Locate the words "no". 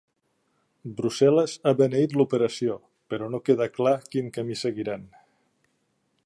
3.35-3.43